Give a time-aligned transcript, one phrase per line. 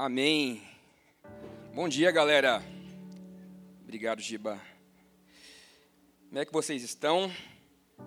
[0.00, 0.62] Amém.
[1.74, 2.62] Bom dia, galera.
[3.82, 4.62] Obrigado, Giba.
[6.28, 7.28] Como é que vocês estão?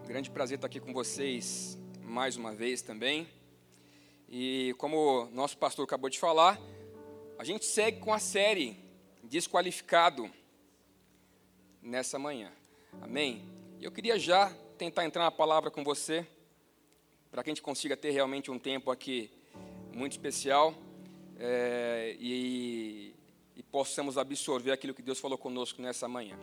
[0.07, 3.27] Grande prazer estar aqui com vocês mais uma vez também.
[4.29, 6.57] E como nosso pastor acabou de falar,
[7.37, 8.77] a gente segue com a série
[9.21, 10.31] Desqualificado
[11.81, 12.53] nessa manhã.
[13.01, 13.43] Amém?
[13.81, 16.25] Eu queria já tentar entrar na palavra com você,
[17.29, 19.29] para que a gente consiga ter realmente um tempo aqui
[19.93, 20.73] muito especial
[21.43, 23.15] é, e,
[23.55, 26.37] e possamos absorver aquilo que Deus falou conosco nessa manhã.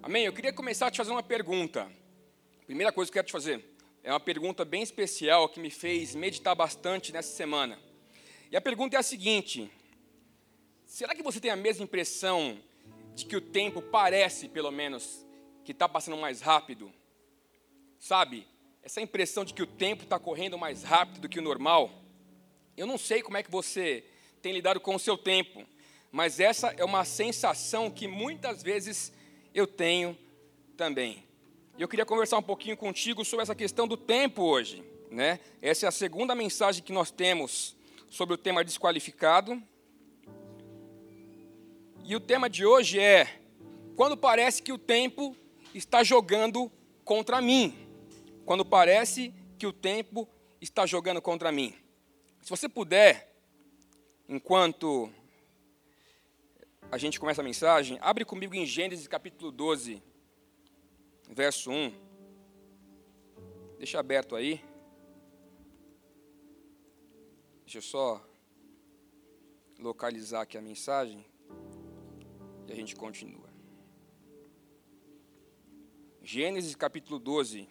[0.00, 0.24] Amém?
[0.24, 1.90] Eu queria começar a te fazer uma pergunta.
[2.64, 3.64] Primeira coisa que eu quero te fazer
[4.04, 7.76] é uma pergunta bem especial que me fez meditar bastante nessa semana.
[8.48, 9.68] E a pergunta é a seguinte:
[10.84, 12.56] será que você tem a mesma impressão
[13.16, 15.26] de que o tempo parece, pelo menos,
[15.64, 16.92] que está passando mais rápido?
[17.98, 18.46] Sabe?
[18.84, 22.05] Essa impressão de que o tempo está correndo mais rápido do que o normal?
[22.76, 24.04] Eu não sei como é que você
[24.42, 25.64] tem lidado com o seu tempo,
[26.12, 29.12] mas essa é uma sensação que muitas vezes
[29.54, 30.16] eu tenho
[30.76, 31.24] também.
[31.78, 34.84] Eu queria conversar um pouquinho contigo sobre essa questão do tempo hoje.
[35.10, 35.40] Né?
[35.62, 37.76] Essa é a segunda mensagem que nós temos
[38.10, 39.62] sobre o tema desqualificado.
[42.04, 43.40] E o tema de hoje é:
[43.96, 45.36] quando parece que o tempo
[45.74, 46.70] está jogando
[47.04, 47.74] contra mim.
[48.44, 50.28] Quando parece que o tempo
[50.60, 51.74] está jogando contra mim.
[52.46, 53.28] Se você puder,
[54.28, 55.10] enquanto
[56.92, 60.00] a gente começa a mensagem, abre comigo em Gênesis capítulo 12,
[61.28, 61.92] verso 1.
[63.78, 64.64] Deixa aberto aí.
[67.64, 68.24] Deixa eu só
[69.80, 71.26] localizar aqui a mensagem
[72.68, 73.50] e a gente continua.
[76.22, 77.68] Gênesis capítulo 12.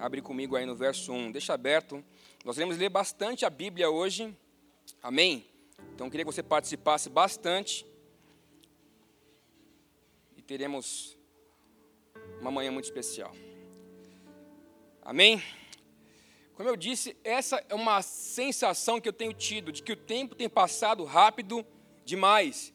[0.00, 1.30] Abre comigo aí no verso 1.
[1.30, 2.04] Deixa aberto
[2.46, 4.32] nós iremos ler bastante a Bíblia hoje,
[5.02, 5.44] amém?
[5.92, 7.84] Então, eu queria que você participasse bastante.
[10.36, 11.18] E teremos
[12.40, 13.34] uma manhã muito especial.
[15.02, 15.42] Amém?
[16.54, 20.36] Como eu disse, essa é uma sensação que eu tenho tido, de que o tempo
[20.36, 21.66] tem passado rápido
[22.04, 22.72] demais.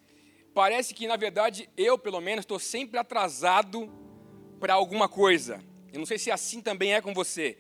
[0.54, 3.90] Parece que, na verdade, eu, pelo menos, estou sempre atrasado
[4.60, 5.64] para alguma coisa.
[5.94, 7.58] Eu não sei se assim também é com você.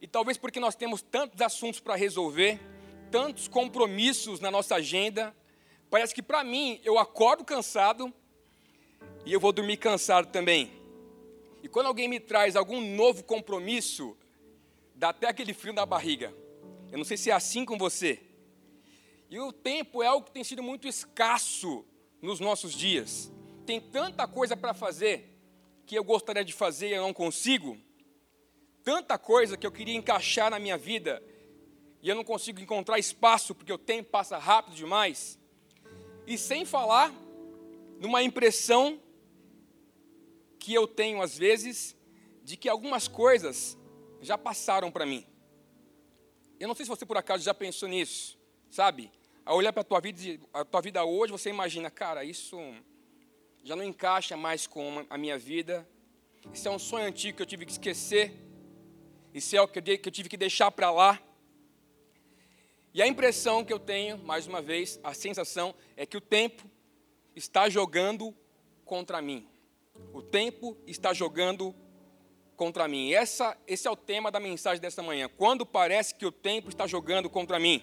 [0.00, 2.60] E talvez porque nós temos tantos assuntos para resolver,
[3.10, 5.34] tantos compromissos na nossa agenda,
[5.90, 8.12] parece que para mim eu acordo cansado
[9.26, 10.72] e eu vou dormir cansado também.
[11.62, 14.16] E quando alguém me traz algum novo compromisso,
[14.94, 16.32] dá até aquele frio na barriga.
[16.92, 18.20] Eu não sei se é assim com você.
[19.28, 21.84] E o tempo é algo que tem sido muito escasso
[22.22, 23.30] nos nossos dias.
[23.66, 25.36] Tem tanta coisa para fazer
[25.84, 27.76] que eu gostaria de fazer e eu não consigo
[28.88, 31.22] tanta coisa que eu queria encaixar na minha vida
[32.00, 35.38] e eu não consigo encontrar espaço porque o tempo passa rápido demais.
[36.26, 37.12] E sem falar
[38.00, 38.98] numa impressão
[40.58, 41.94] que eu tenho às vezes
[42.42, 43.76] de que algumas coisas
[44.22, 45.26] já passaram para mim.
[46.58, 48.38] Eu não sei se você por acaso já pensou nisso,
[48.70, 49.12] sabe?
[49.44, 52.58] A olhar para a tua vida, a tua vida hoje, você imagina, cara, isso
[53.62, 55.86] já não encaixa mais com a minha vida.
[56.54, 58.47] Isso é um sonho antigo que eu tive que esquecer.
[59.32, 61.20] Isso é o que eu tive que deixar para lá.
[62.94, 66.68] E a impressão que eu tenho, mais uma vez, a sensação é que o tempo
[67.36, 68.34] está jogando
[68.84, 69.46] contra mim.
[70.12, 71.74] O tempo está jogando
[72.56, 73.12] contra mim.
[73.12, 75.30] Essa, esse é o tema da mensagem desta manhã.
[75.36, 77.82] Quando parece que o tempo está jogando contra mim.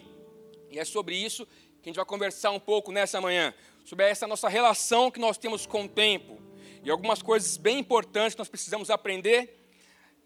[0.70, 1.46] E é sobre isso
[1.80, 3.54] que a gente vai conversar um pouco nessa manhã.
[3.84, 6.38] Sobre essa nossa relação que nós temos com o tempo.
[6.84, 9.65] E algumas coisas bem importantes que nós precisamos aprender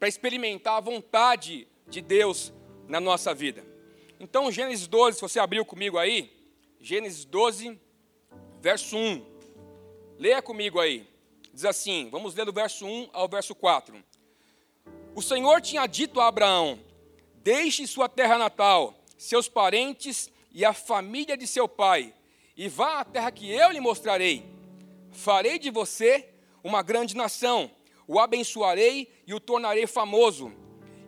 [0.01, 2.55] para experimentar a vontade de Deus
[2.89, 3.63] na nossa vida.
[4.19, 6.33] Então, Gênesis 12, se você abriu comigo aí,
[6.81, 7.79] Gênesis 12,
[8.63, 9.23] verso 1.
[10.19, 11.07] Leia comigo aí.
[11.53, 14.03] Diz assim: vamos ler do verso 1 ao verso 4.
[15.15, 16.81] O Senhor tinha dito a Abraão:
[17.37, 22.15] Deixe sua terra natal, seus parentes e a família de seu pai,
[22.57, 24.47] e vá à terra que eu lhe mostrarei.
[25.13, 26.27] Farei de você
[26.65, 27.71] uma grande nação
[28.13, 30.53] o abençoarei e o tornarei famoso,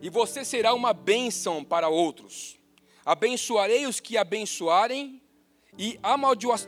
[0.01, 2.57] e você será uma bênção para outros.
[3.03, 5.21] Abençoarei os que abençoarem
[5.77, 5.99] e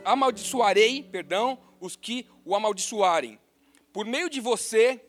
[0.04, 3.38] amaldiçoarei, perdão, os que o amaldiçoarem.
[3.94, 5.02] Por meio de você,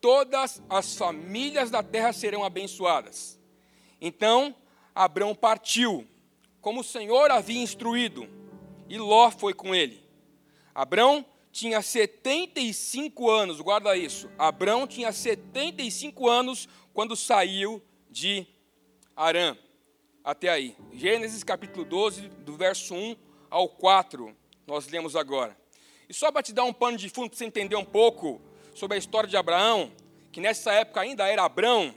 [0.00, 3.38] todas as famílias da terra serão abençoadas.
[4.00, 4.52] Então,
[4.92, 6.04] Abraão partiu,
[6.60, 8.28] como o Senhor havia instruído,
[8.88, 10.02] e Ló foi com ele.
[10.74, 14.28] Abraão tinha 75 anos, guarda isso.
[14.38, 18.46] Abrão tinha 75 anos quando saiu de
[19.14, 19.56] Arã.
[20.24, 20.74] até aí.
[20.94, 23.16] Gênesis capítulo 12, do verso 1
[23.50, 24.34] ao 4,
[24.66, 25.56] nós lemos agora.
[26.08, 28.40] E só para te dar um pano de fundo, para você entender um pouco
[28.74, 29.92] sobre a história de Abraão,
[30.32, 31.94] que nessa época ainda era Abrão.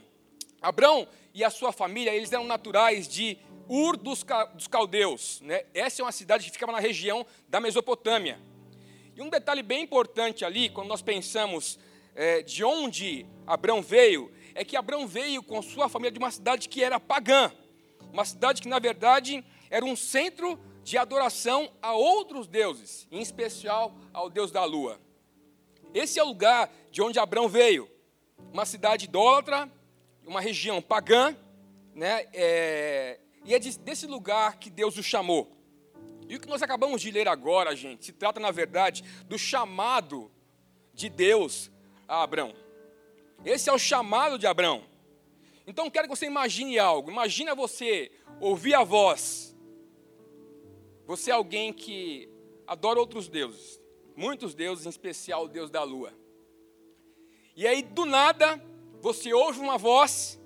[0.60, 3.38] Abrão e a sua família, eles eram naturais de
[3.68, 4.22] Ur dos,
[4.70, 5.40] Caldeus.
[5.40, 5.64] Né?
[5.72, 8.38] Essa é uma cidade que ficava na região da Mesopotâmia.
[9.16, 11.78] E um detalhe bem importante ali, quando nós pensamos
[12.14, 16.68] é, de onde Abrão veio, é que Abrão veio com sua família de uma cidade
[16.68, 17.50] que era pagã.
[18.12, 23.96] Uma cidade que, na verdade, era um centro de adoração a outros deuses, em especial
[24.12, 25.00] ao deus da lua.
[25.94, 27.90] Esse é o lugar de onde Abrão veio.
[28.52, 29.66] Uma cidade idólatra,
[30.26, 31.34] uma região pagã,
[31.94, 32.26] né?
[32.34, 35.55] É, e é desse lugar que Deus o chamou.
[36.28, 40.30] E o que nós acabamos de ler agora, gente, se trata, na verdade, do chamado
[40.92, 41.70] de Deus
[42.08, 42.54] a Abrão.
[43.44, 44.84] Esse é o chamado de Abrão.
[45.66, 47.10] Então quero que você imagine algo.
[47.10, 49.54] Imagina você ouvir a voz.
[51.06, 52.28] Você é alguém que
[52.66, 53.80] adora outros deuses,
[54.16, 56.12] muitos deuses, em especial o Deus da lua.
[57.54, 58.60] E aí, do nada,
[59.00, 60.40] você ouve uma voz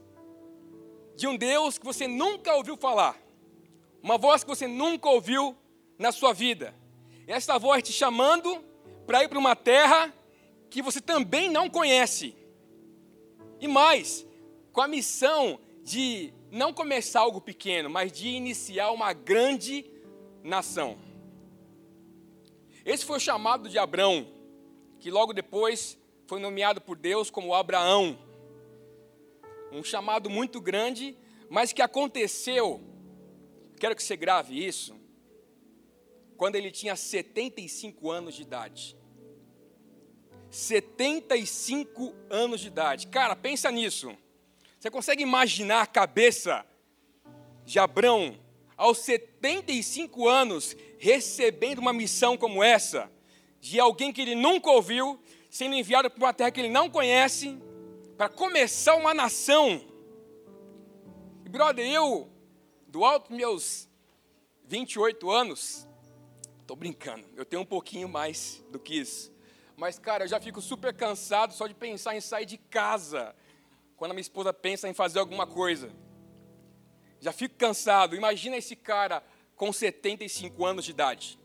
[1.17, 3.21] de um Deus que você nunca ouviu falar,
[4.03, 5.57] uma voz que você nunca ouviu
[6.01, 6.75] na sua vida.
[7.27, 8.65] Essa voz te chamando
[9.07, 10.13] para ir para uma terra
[10.71, 12.35] que você também não conhece.
[13.61, 14.27] E mais,
[14.73, 19.85] com a missão de não começar algo pequeno, mas de iniciar uma grande
[20.43, 20.99] nação.
[22.85, 24.27] Esse foi o chamado de Abrão,
[24.99, 28.19] que logo depois foi nomeado por Deus como Abraão
[29.73, 31.17] um chamado muito grande,
[31.49, 32.81] mas que aconteceu,
[33.79, 35.00] quero que você grave isso,
[36.41, 38.97] quando ele tinha 75 anos de idade.
[40.49, 43.09] 75 anos de idade.
[43.09, 44.17] Cara, pensa nisso.
[44.79, 46.65] Você consegue imaginar a cabeça
[47.67, 48.41] de Abrão
[48.75, 53.13] aos 75 anos recebendo uma missão como essa,
[53.61, 55.21] de alguém que ele nunca ouviu,
[55.51, 57.55] sendo enviado para uma terra que ele não conhece,
[58.17, 59.79] para começar uma nação.
[61.45, 62.31] E, brother, eu,
[62.89, 63.89] do alto dos meus
[64.65, 65.90] 28 anos,
[66.71, 69.33] estou brincando, eu tenho um pouquinho mais do que isso.
[69.77, 73.35] Mas, cara, eu já fico super cansado só de pensar em sair de casa,
[73.97, 75.91] quando a minha esposa pensa em fazer alguma coisa.
[77.19, 78.15] Já fico cansado.
[78.15, 79.21] Imagina esse cara
[79.57, 81.39] com 75 anos de idade.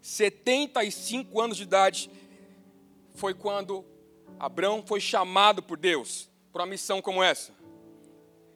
[0.00, 2.10] 75 anos de idade
[3.14, 3.84] foi quando
[4.38, 7.52] Abraão foi chamado por Deus para uma missão como essa.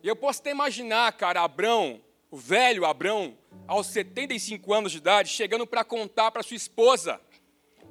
[0.03, 2.00] E eu posso até imaginar, cara, Abraão,
[2.34, 7.20] o velho Abraão, aos 75 anos de idade, chegando para contar para sua esposa,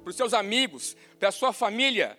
[0.02, 2.18] para os seus amigos, para a sua família,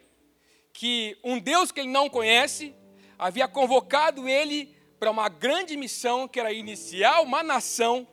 [0.74, 2.74] que um Deus que ele não conhece
[3.16, 8.08] havia convocado ele para uma grande missão que era iniciar uma nação,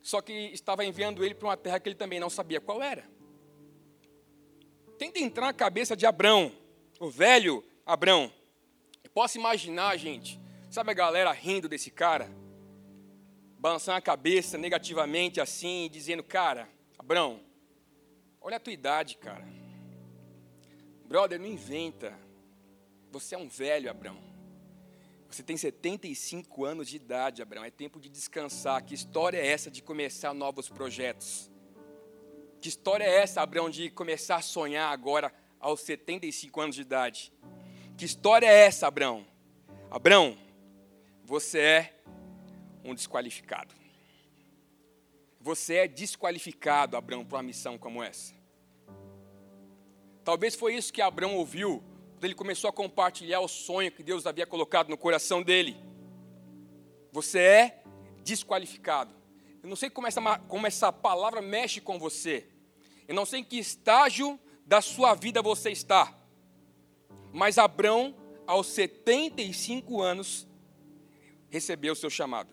[0.00, 3.06] só que estava enviando ele para uma terra que ele também não sabia qual era.
[4.96, 6.52] Tenta entrar na cabeça de Abrão,
[6.98, 8.32] o velho Abrão.
[9.12, 10.40] Posso imaginar, gente,
[10.70, 12.30] sabe a galera rindo desse cara?
[13.58, 16.68] Balançando a cabeça negativamente assim, dizendo, cara,
[16.98, 17.40] Abrão,
[18.40, 19.46] olha a tua idade, cara.
[21.04, 22.16] Brother, não inventa.
[23.10, 24.16] Você é um velho, Abrão.
[25.28, 27.64] Você tem 75 anos de idade, Abraão.
[27.64, 28.84] É tempo de descansar.
[28.84, 31.50] Que história é essa de começar novos projetos?
[32.60, 37.32] Que história é essa, Abraão, de começar a sonhar agora aos 75 anos de idade?
[37.96, 39.26] Que história é essa, Abraão?
[39.90, 40.36] Abraão,
[41.30, 41.94] você é
[42.84, 43.72] um desqualificado.
[45.40, 48.34] Você é desqualificado, Abraão, para uma missão como essa.
[50.24, 51.84] Talvez foi isso que Abraão ouviu
[52.14, 55.76] quando ele começou a compartilhar o sonho que Deus havia colocado no coração dele.
[57.12, 57.82] Você é
[58.24, 59.14] desqualificado.
[59.62, 62.48] Eu não sei como essa, como essa palavra mexe com você.
[63.06, 66.12] Eu não sei em que estágio da sua vida você está.
[67.32, 68.16] Mas Abrão,
[68.48, 70.49] aos 75 anos,
[71.50, 72.52] recebeu o seu chamado.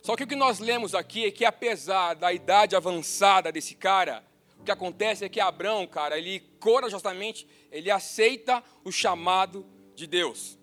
[0.00, 4.24] Só que o que nós lemos aqui é que, apesar da idade avançada desse cara,
[4.58, 10.58] o que acontece é que Abrão, cara, ele corajosamente, ele aceita o chamado de Deus.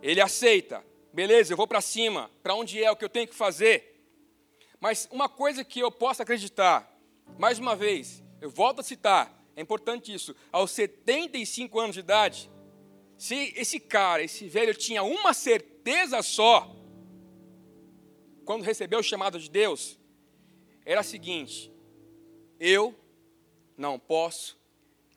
[0.00, 3.34] Ele aceita, beleza, eu vou para cima, para onde é o que eu tenho que
[3.34, 4.00] fazer.
[4.80, 6.88] Mas uma coisa que eu posso acreditar,
[7.36, 12.48] mais uma vez, eu volto a citar, é importante isso, aos 75 anos de idade,
[13.16, 15.77] se esse cara, esse velho, tinha uma certeza
[16.22, 16.74] só,
[18.44, 19.98] quando recebeu o chamado de Deus,
[20.84, 21.70] era a seguinte:
[22.58, 22.94] eu
[23.76, 24.58] não posso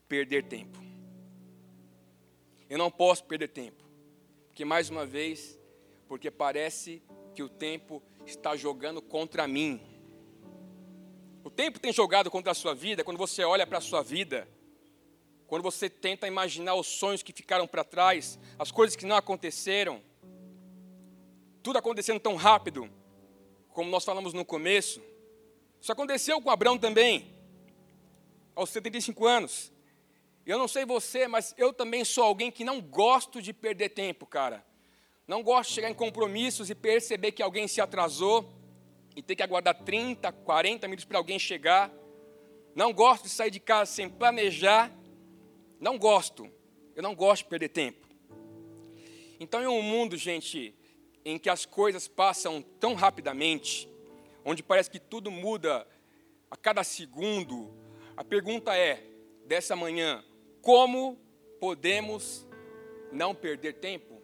[0.08, 0.78] perder tempo.
[2.68, 3.82] Eu não posso perder tempo.
[4.46, 5.58] Porque, mais uma vez,
[6.06, 7.02] porque parece
[7.34, 9.80] que o tempo está jogando contra mim.
[11.42, 14.48] O tempo tem jogado contra a sua vida quando você olha para a sua vida,
[15.46, 20.02] quando você tenta imaginar os sonhos que ficaram para trás, as coisas que não aconteceram,
[21.62, 22.90] tudo acontecendo tão rápido,
[23.70, 25.00] como nós falamos no começo.
[25.80, 27.34] Isso aconteceu com Abraão também,
[28.54, 29.72] aos 75 anos.
[30.44, 34.26] Eu não sei você, mas eu também sou alguém que não gosto de perder tempo,
[34.26, 34.64] cara.
[35.26, 38.52] Não gosto de chegar em compromissos e perceber que alguém se atrasou
[39.14, 41.92] e ter que aguardar 30, 40 minutos para alguém chegar.
[42.74, 44.92] Não gosto de sair de casa sem planejar.
[45.78, 46.50] Não gosto.
[46.96, 48.08] Eu não gosto de perder tempo.
[49.38, 50.74] Então, em um mundo, gente,
[51.24, 53.88] em que as coisas passam tão rapidamente,
[54.44, 55.86] onde parece que tudo muda
[56.50, 57.72] a cada segundo,
[58.16, 59.02] a pergunta é,
[59.46, 60.24] dessa manhã,
[60.60, 61.18] como
[61.60, 62.46] podemos
[63.10, 64.20] não perder tempo?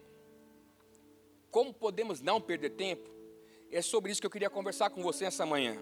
[1.50, 3.08] Como podemos não perder tempo?
[3.70, 5.76] É sobre isso que eu queria conversar com você essa manhã.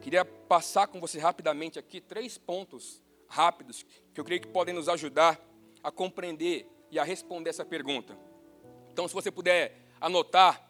[0.00, 4.88] Queria passar com você rapidamente aqui três pontos rápidos que eu creio que podem nos
[4.88, 5.40] ajudar
[5.82, 8.18] a compreender e a responder essa pergunta.
[8.92, 10.68] Então, se você puder anotar,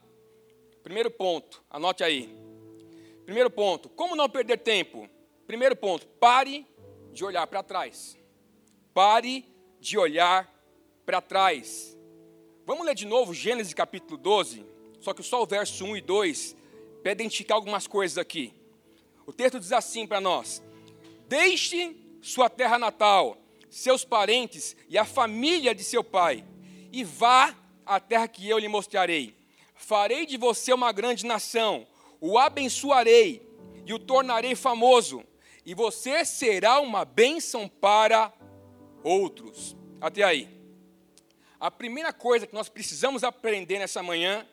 [0.82, 2.36] primeiro ponto, anote aí.
[3.24, 5.08] Primeiro ponto, como não perder tempo?
[5.46, 6.66] Primeiro ponto, pare
[7.12, 8.18] de olhar para trás.
[8.92, 9.46] Pare
[9.80, 10.52] de olhar
[11.06, 11.96] para trás.
[12.66, 14.66] Vamos ler de novo Gênesis capítulo 12,
[15.00, 16.56] só que só o verso 1 e 2
[17.02, 18.54] para identificar algumas coisas aqui.
[19.24, 20.62] O texto diz assim para nós:
[21.26, 23.38] Deixe sua terra natal,
[23.70, 26.44] seus parentes e a família de seu pai,
[26.92, 29.36] e vá à terra que eu lhe mostrarei.
[29.74, 31.86] Farei de você uma grande nação,
[32.20, 33.48] o abençoarei
[33.84, 35.24] e o tornarei famoso,
[35.66, 38.32] e você será uma bênção para
[39.02, 39.76] outros.
[40.00, 40.48] Até aí.
[41.58, 44.46] A primeira coisa que nós precisamos aprender nessa manhã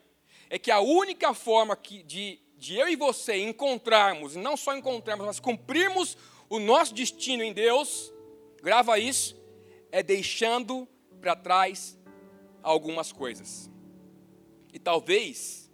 [0.50, 5.25] é que a única forma que, de, de eu e você encontrarmos, não só encontrarmos,
[5.25, 6.17] mas cumprirmos
[6.50, 8.12] o nosso destino em Deus,
[8.62, 9.39] grava isso,
[9.91, 10.88] é deixando
[11.19, 11.98] para trás
[12.71, 13.69] algumas coisas.
[14.71, 15.71] E talvez,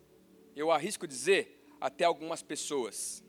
[0.56, 3.22] eu arrisco dizer, até algumas pessoas.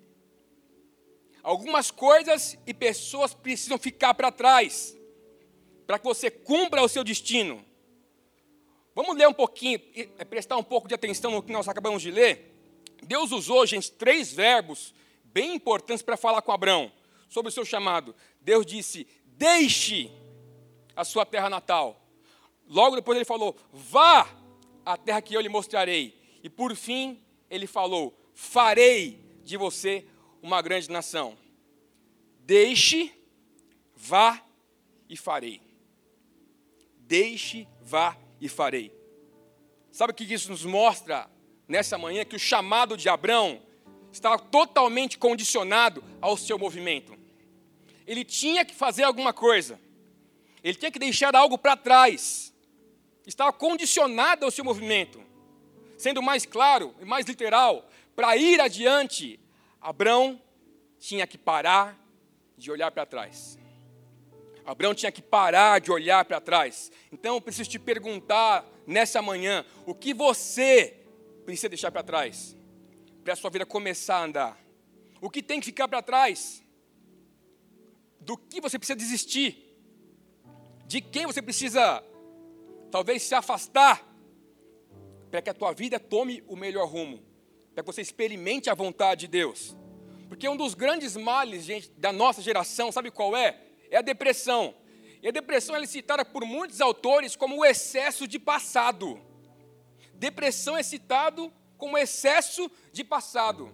[1.43, 4.97] Algumas coisas e pessoas precisam ficar para trás,
[5.85, 7.65] para que você cumpra o seu destino.
[8.95, 12.11] Vamos ler um pouquinho, é, prestar um pouco de atenção no que nós acabamos de
[12.11, 12.55] ler.
[13.03, 14.95] Deus usou, gente, três verbos
[15.25, 16.91] bem importantes para falar com Abraão
[17.29, 18.15] sobre o seu chamado.
[18.41, 20.11] Deus disse: Deixe
[20.95, 22.06] a sua terra natal.
[22.69, 24.29] Logo depois ele falou: Vá
[24.85, 26.19] à terra que eu lhe mostrarei.
[26.43, 27.21] E por fim,
[27.51, 30.07] ele falou: Farei de você
[30.43, 31.37] uma grande nação.
[32.41, 33.13] Deixe,
[33.95, 34.43] vá
[35.09, 35.61] e farei.
[36.99, 38.93] Deixe, vá e farei.
[39.91, 41.29] Sabe o que isso nos mostra
[41.67, 42.25] nessa manhã?
[42.25, 43.63] Que o chamado de Abraão
[44.13, 47.17] estava totalmente condicionado ao seu movimento.
[48.07, 49.81] Ele tinha que fazer alguma coisa,
[50.63, 52.53] ele tinha que deixar algo para trás,
[53.27, 55.23] estava condicionado ao seu movimento.
[55.99, 59.41] Sendo mais claro e mais literal, para ir adiante,
[59.81, 60.41] Abraão
[60.99, 61.99] tinha que parar
[62.57, 63.59] de olhar para trás.
[64.65, 66.91] Abraão tinha que parar de olhar para trás.
[67.13, 70.97] Então eu preciso te perguntar nessa manhã: o que você
[71.45, 72.57] precisa deixar para trás
[73.23, 74.67] para a sua vida começar a andar?
[75.21, 76.63] O que tem que ficar para trás?
[78.21, 79.77] Do que você precisa desistir?
[80.87, 82.03] De quem você precisa
[82.91, 84.07] talvez se afastar
[85.31, 87.23] para que a tua vida tome o melhor rumo,
[87.75, 89.77] para que você experimente a vontade de Deus?
[90.29, 93.67] Porque um dos grandes males, gente, da nossa geração, sabe qual é?
[93.91, 94.75] é a depressão.
[95.23, 99.21] E a depressão é citada por muitos autores como o excesso de passado.
[100.15, 103.73] Depressão é citado como excesso de passado.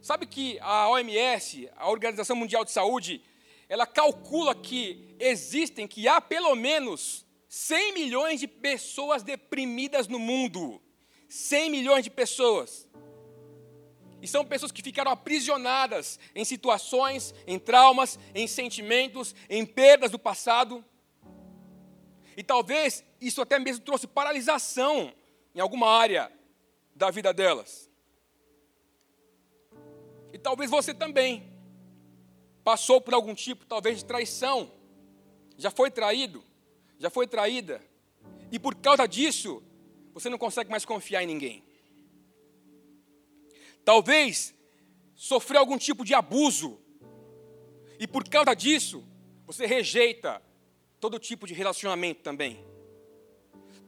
[0.00, 3.22] Sabe que a OMS, a Organização Mundial de Saúde,
[3.68, 10.80] ela calcula que existem, que há pelo menos 100 milhões de pessoas deprimidas no mundo.
[11.28, 12.88] 100 milhões de pessoas.
[14.22, 20.18] E são pessoas que ficaram aprisionadas em situações, em traumas, em sentimentos, em perdas do
[20.18, 20.82] passado.
[22.34, 25.12] E talvez isso até mesmo trouxe paralisação
[25.54, 26.32] em alguma área
[26.94, 27.90] da vida delas.
[30.32, 31.52] E talvez você também
[32.64, 34.72] passou por algum tipo, talvez, de traição.
[35.58, 36.42] Já foi traído,
[37.02, 37.82] já foi traída.
[38.52, 39.60] E por causa disso,
[40.14, 41.64] você não consegue mais confiar em ninguém.
[43.84, 44.54] Talvez
[45.16, 46.80] sofreu algum tipo de abuso.
[47.98, 49.04] E por causa disso,
[49.44, 50.40] você rejeita
[51.00, 52.64] todo tipo de relacionamento também.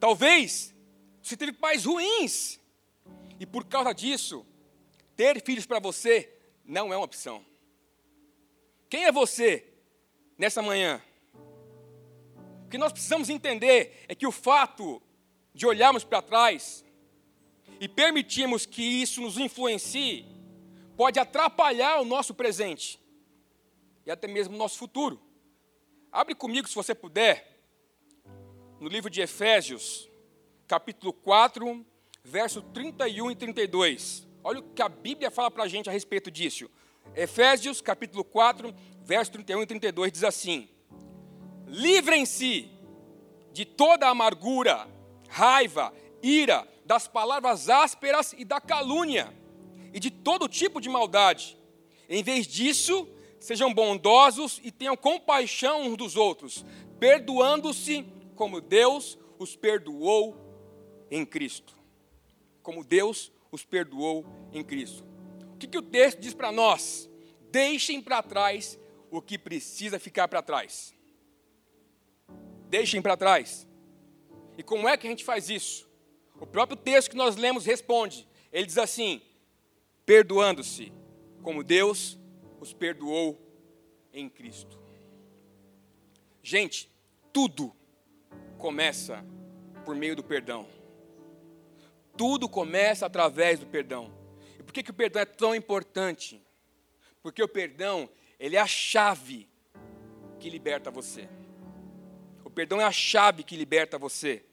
[0.00, 0.74] Talvez
[1.22, 2.60] Você teve pais ruins.
[3.40, 4.44] E por causa disso,
[5.16, 7.46] ter filhos para você não é uma opção.
[8.90, 9.72] Quem é você
[10.36, 11.00] nessa manhã?
[12.74, 15.00] Que nós precisamos entender é que o fato
[15.54, 16.84] de olharmos para trás
[17.78, 20.26] e permitirmos que isso nos influencie
[20.96, 22.98] pode atrapalhar o nosso presente
[24.04, 25.22] e até mesmo o nosso futuro.
[26.10, 27.64] Abre comigo, se você puder,
[28.80, 30.10] no livro de Efésios,
[30.66, 31.86] capítulo 4,
[32.24, 34.26] verso 31 e 32.
[34.42, 36.68] Olha o que a Bíblia fala para a gente a respeito disso.
[37.14, 40.73] Efésios, capítulo 4, verso 31 e 32 diz assim:
[41.74, 42.70] Livrem-se
[43.52, 44.88] de toda amargura,
[45.28, 49.34] raiva, ira, das palavras ásperas e da calúnia,
[49.92, 51.58] e de todo tipo de maldade.
[52.08, 53.08] Em vez disso,
[53.40, 56.64] sejam bondosos e tenham compaixão uns dos outros,
[57.00, 60.36] perdoando-se como Deus os perdoou
[61.10, 61.74] em Cristo.
[62.62, 65.04] Como Deus os perdoou em Cristo.
[65.52, 67.10] O que, que o texto diz para nós?
[67.50, 68.78] Deixem para trás
[69.10, 70.94] o que precisa ficar para trás.
[72.74, 73.68] Deixem para trás.
[74.58, 75.88] E como é que a gente faz isso?
[76.40, 78.26] O próprio texto que nós lemos responde.
[78.52, 79.22] Ele diz assim:
[80.04, 80.92] perdoando-se,
[81.40, 82.18] como Deus
[82.58, 83.40] os perdoou
[84.12, 84.76] em Cristo.
[86.42, 86.90] Gente,
[87.32, 87.72] tudo
[88.58, 89.24] começa
[89.84, 90.66] por meio do perdão.
[92.16, 94.12] Tudo começa através do perdão.
[94.58, 96.44] E por que, que o perdão é tão importante?
[97.22, 99.48] Porque o perdão, ele é a chave
[100.40, 101.28] que liberta você.
[102.54, 104.44] Perdão é a chave que liberta você.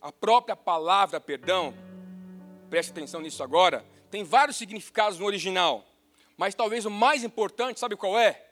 [0.00, 1.74] A própria palavra perdão,
[2.70, 5.84] preste atenção nisso agora, tem vários significados no original.
[6.36, 8.42] Mas talvez o mais importante, sabe qual é?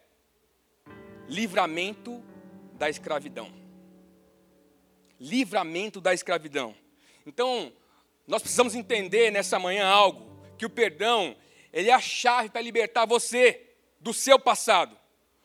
[1.29, 2.23] Livramento
[2.75, 3.51] da escravidão.
[5.19, 6.75] Livramento da escravidão.
[7.25, 7.73] Então,
[8.27, 10.27] nós precisamos entender nessa manhã algo,
[10.59, 11.35] que o perdão,
[11.73, 13.63] ele é a chave para libertar você
[14.01, 14.97] do seu passado.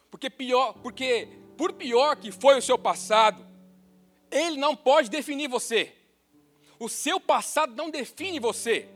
[0.10, 1.28] Porque pior, porque
[1.62, 3.46] por pior que foi o seu passado,
[4.32, 5.96] ele não pode definir você.
[6.80, 8.90] O seu passado não define você.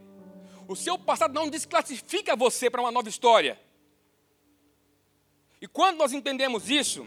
[0.68, 3.62] O seu passado não desclassifica você para uma nova história.
[5.62, 7.06] E quando nós entendemos isso,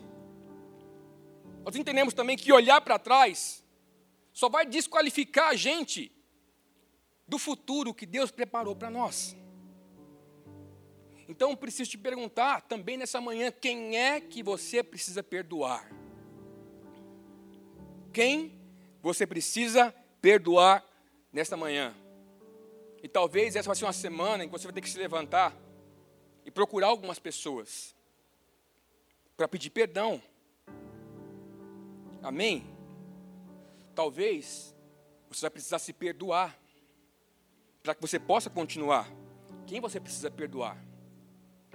[1.64, 3.64] nós entendemos também que olhar para trás
[4.32, 6.12] só vai desqualificar a gente
[7.26, 9.36] do futuro que Deus preparou para nós.
[11.28, 15.90] Então, preciso te perguntar também nessa manhã: quem é que você precisa perdoar?
[18.12, 18.58] Quem
[19.02, 20.82] você precisa perdoar
[21.30, 21.94] nesta manhã?
[23.02, 25.54] E talvez essa vai ser uma semana em que você vai ter que se levantar
[26.46, 27.94] e procurar algumas pessoas
[29.36, 30.20] para pedir perdão.
[32.22, 32.66] Amém?
[33.94, 34.74] Talvez
[35.28, 36.58] você vai precisar se perdoar
[37.82, 39.08] para que você possa continuar.
[39.66, 40.87] Quem você precisa perdoar?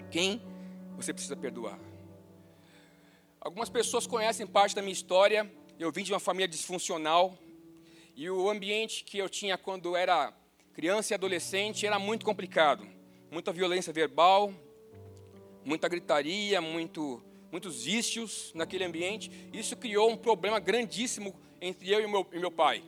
[0.10, 0.42] Quem
[0.96, 1.80] você precisa perdoar?
[3.40, 5.52] Algumas pessoas conhecem parte da minha história.
[5.78, 7.38] Eu vim de uma família disfuncional
[8.16, 10.34] e o ambiente que eu tinha quando era
[10.74, 12.88] criança e adolescente era muito complicado.
[13.32, 14.54] Muita violência verbal,
[15.66, 19.32] muita gritaria, muito, muitos vícios naquele ambiente.
[19.52, 22.84] Isso criou um problema grandíssimo entre eu e meu, e meu pai.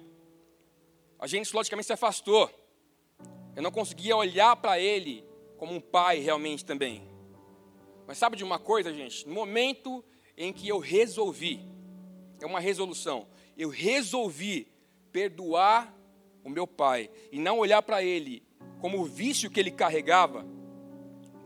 [1.20, 2.50] A gente, logicamente, se afastou.
[3.56, 5.24] Eu não conseguia olhar para ele
[5.58, 7.08] como um pai realmente também.
[8.08, 9.28] Mas sabe de uma coisa, gente?
[9.28, 10.04] No momento
[10.38, 11.66] em que eu resolvi,
[12.42, 14.68] é uma resolução, eu resolvi
[15.12, 15.96] perdoar
[16.44, 18.44] o meu pai, e não olhar para ele
[18.80, 20.46] como o vício que ele carregava,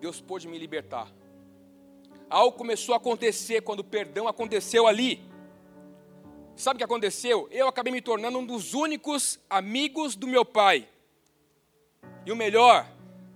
[0.02, 1.10] Deus pôde me libertar.
[2.30, 5.22] Algo começou a acontecer quando o perdão aconteceu ali.
[6.56, 7.48] Sabe o que aconteceu?
[7.50, 10.88] Eu acabei me tornando um dos únicos amigos do meu pai.
[12.26, 12.86] E o melhor,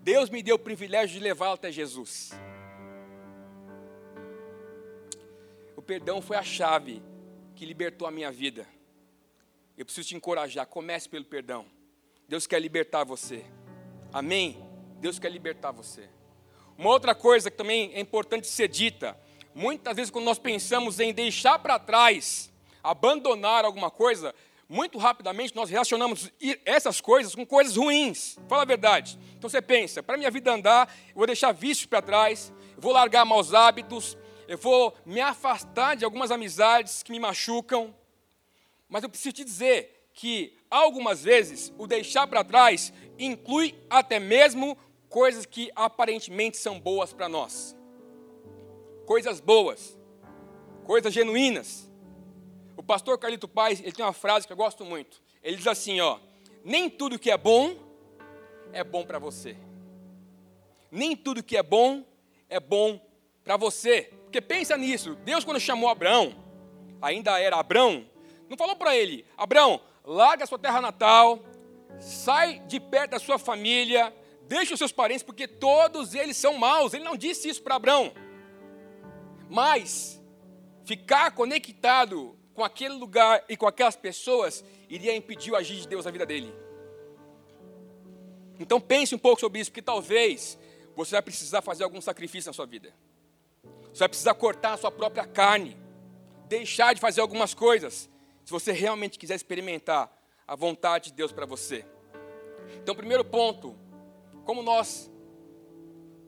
[0.04, 2.32] Deus me deu o privilégio de levá-lo até Jesus.
[5.78, 7.02] O perdão foi a chave
[7.56, 8.68] que libertou a minha vida.
[9.78, 11.66] Eu preciso te encorajar, comece pelo perdão.
[12.28, 13.46] Deus quer libertar você.
[14.12, 14.62] Amém?
[15.00, 16.10] Deus quer libertar você.
[16.78, 19.18] Uma outra coisa que também é importante ser dita:
[19.56, 22.52] muitas vezes, quando nós pensamos em deixar para trás,
[22.84, 24.36] abandonar alguma coisa,
[24.68, 26.32] muito rapidamente nós relacionamos
[26.66, 28.38] essas coisas com coisas ruins.
[28.48, 29.20] Fala a verdade.
[29.38, 33.26] Então você pensa: para minha vida andar, eu vou deixar vícios para trás, vou largar
[33.26, 37.96] maus hábitos, eu vou me afastar de algumas amizades que me machucam.
[38.90, 44.78] Mas eu preciso te dizer que, algumas vezes, o deixar para trás inclui até mesmo
[45.10, 47.76] coisas que aparentemente são boas para nós.
[49.06, 49.98] Coisas boas,
[50.84, 51.90] coisas genuínas.
[52.84, 55.22] O pastor Carlito Paz, ele tem uma frase que eu gosto muito.
[55.42, 56.20] Ele diz assim, ó:
[56.66, 57.78] nem tudo que é bom
[58.74, 59.56] é bom para você.
[60.92, 62.04] Nem tudo que é bom
[62.50, 63.00] é bom
[63.42, 64.12] para você.
[64.24, 66.36] Porque pensa nisso, Deus quando chamou Abraão,
[67.02, 68.06] ainda era Abraão,
[68.50, 71.40] não falou para ele: Abraão, larga sua terra natal,
[72.02, 76.94] sai de perto da sua família, deixa os seus parentes, porque todos eles são maus.
[76.94, 78.12] Ele não disse isso para Abraão.
[79.50, 80.22] Mas
[80.84, 86.06] ficar conectado com aquele lugar e com aquelas pessoas iria impedir o agir de Deus
[86.06, 86.54] na vida dele.
[88.60, 90.58] Então pense um pouco sobre isso, porque talvez
[90.96, 92.94] você vai precisar fazer algum sacrifício na sua vida.
[93.92, 95.78] Você vai precisar cortar a sua própria carne,
[96.48, 98.10] deixar de fazer algumas coisas,
[98.46, 100.12] se você realmente quiser experimentar
[100.48, 101.86] a vontade de Deus para você.
[102.76, 103.76] Então, primeiro ponto,
[104.46, 105.10] como nós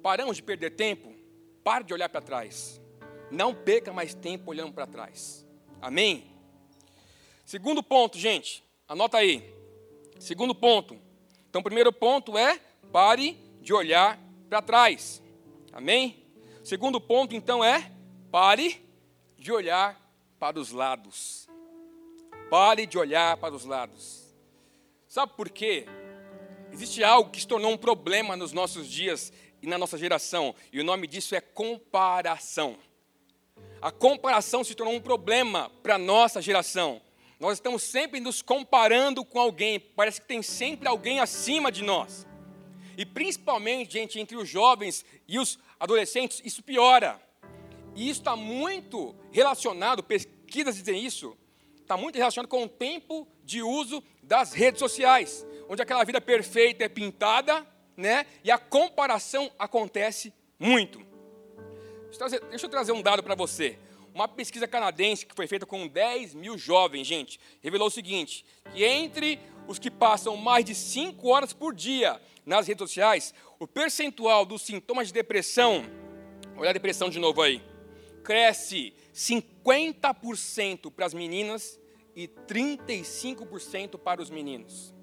[0.02, 1.14] paramos de perder tempo,
[1.64, 2.82] pare de olhar para trás.
[3.30, 5.45] Não perca mais tempo olhando para trás.
[5.82, 6.26] Amém?
[7.46, 9.54] Segundo ponto, gente, anota aí.
[10.20, 11.00] Segundo ponto.
[11.50, 12.60] Então, primeiro ponto é
[12.92, 15.22] pare de olhar para trás.
[15.72, 16.26] Amém?
[16.64, 17.92] Segundo ponto, então, é
[18.32, 18.84] pare
[19.38, 20.02] de olhar
[20.40, 21.48] para os lados.
[22.50, 24.34] Pare de olhar para os lados.
[25.08, 25.86] Sabe por quê?
[26.72, 30.80] Existe algo que se tornou um problema nos nossos dias e na nossa geração, e
[30.80, 32.78] o nome disso é comparação.
[33.82, 37.02] A comparação se tornou um problema para a nossa geração.
[37.40, 42.26] Nós estamos sempre nos comparando com alguém, parece que tem sempre alguém acima de nós.
[42.98, 47.22] E principalmente, gente, entre os jovens e os adolescentes, isso piora.
[47.94, 51.38] E isso está muito relacionado, pesquisas dizem isso,
[51.82, 56.84] está muito relacionado com o tempo de uso das redes sociais, onde aquela vida perfeita
[56.84, 58.26] é pintada, né?
[58.44, 61.06] E a comparação acontece muito.
[62.50, 63.78] Deixa eu trazer um dado para você.
[64.14, 68.86] Uma pesquisa canadense que foi feita com 10 mil jovens, gente, revelou o seguinte: que
[68.86, 74.46] entre os que passam mais de 5 horas por dia nas redes sociais, o percentual
[74.46, 75.84] dos sintomas de depressão,
[76.56, 77.62] olha a depressão de novo aí,
[78.24, 81.80] cresce 50% para as meninas
[82.16, 84.94] e 35% para os meninos.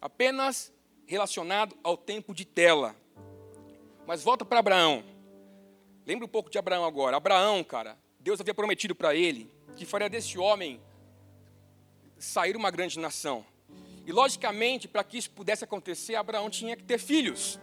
[0.00, 0.72] Apenas
[1.06, 2.94] relacionado ao tempo de tela.
[4.06, 5.17] Mas volta para Abraão.
[6.08, 7.18] Lembra um pouco de Abraão agora.
[7.18, 10.80] Abraão, cara, Deus havia prometido para ele que faria desse homem
[12.18, 13.44] sair uma grande nação.
[14.06, 17.60] E logicamente, para que isso pudesse acontecer, Abraão tinha que ter filhos.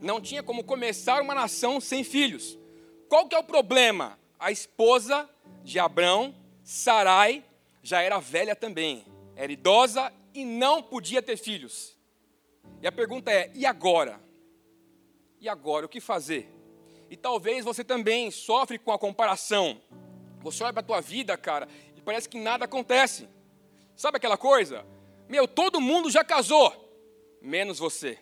[0.00, 2.58] Não tinha como começar uma nação sem filhos.
[3.06, 4.18] Qual que é o problema?
[4.38, 5.28] A esposa
[5.62, 7.44] de Abraão, Sarai,
[7.82, 9.04] já era velha também.
[9.36, 11.94] Era idosa e não podia ter filhos.
[12.80, 14.18] E a pergunta é: e agora?
[15.38, 16.59] E agora, o que fazer?
[17.10, 19.82] E talvez você também sofre com a comparação.
[20.40, 23.28] Você olha para a tua vida, cara, e parece que nada acontece.
[23.96, 24.86] Sabe aquela coisa?
[25.28, 26.72] Meu, todo mundo já casou,
[27.42, 28.16] menos você.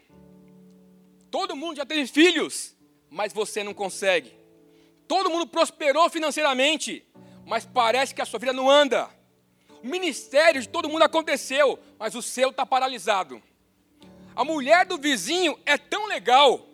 [1.30, 2.74] Todo mundo já teve filhos,
[3.10, 4.34] mas você não consegue.
[5.06, 7.06] Todo mundo prosperou financeiramente,
[7.44, 9.08] mas parece que a sua vida não anda.
[9.82, 13.42] O ministério de todo mundo aconteceu, mas o seu está paralisado.
[14.34, 16.66] A mulher do vizinho é tão legal,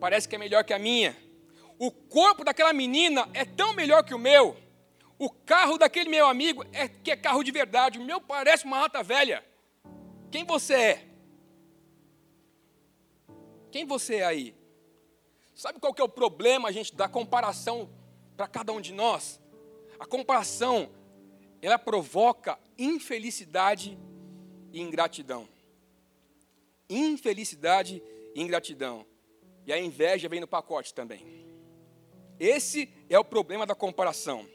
[0.00, 1.16] parece que é melhor que a minha.
[1.78, 4.56] O corpo daquela menina é tão melhor que o meu,
[5.18, 7.98] o carro daquele meu amigo é que é carro de verdade.
[7.98, 9.44] O meu parece uma rata velha.
[10.30, 11.08] Quem você é?
[13.70, 14.54] Quem você é aí?
[15.54, 17.88] Sabe qual que é o problema, gente, da comparação
[18.36, 19.40] para cada um de nós?
[19.98, 20.90] A comparação,
[21.62, 23.98] ela provoca infelicidade
[24.70, 25.48] e ingratidão.
[26.90, 28.02] Infelicidade
[28.34, 29.06] e ingratidão.
[29.66, 31.44] E a inveja vem no pacote também.
[32.38, 34.46] Esse é o problema da comparação.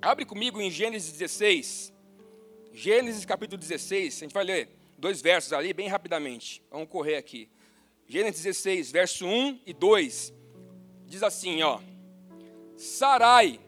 [0.00, 1.92] Abre comigo em Gênesis 16.
[2.72, 4.16] Gênesis capítulo 16.
[4.16, 6.62] A gente vai ler dois versos ali bem rapidamente.
[6.70, 7.48] Vamos correr aqui.
[8.06, 10.32] Gênesis 16, verso 1 e 2.
[11.06, 11.80] Diz assim, ó.
[12.76, 13.58] Sarai,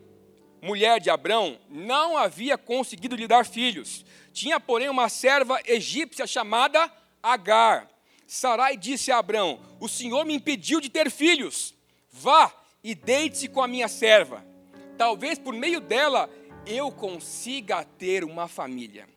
[0.60, 4.04] mulher de Abrão, não havia conseguido lhe dar filhos.
[4.32, 7.90] Tinha, porém, uma serva egípcia chamada Agar.
[8.26, 11.74] Sarai disse a Abrão: O Senhor me impediu de ter filhos.
[12.10, 14.44] Vá e deite-se com a minha serva
[14.96, 16.28] talvez por meio dela
[16.66, 19.08] eu consiga ter uma família.